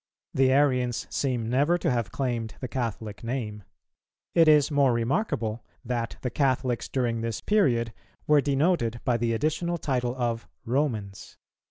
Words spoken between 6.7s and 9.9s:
during this period were denoted by the additional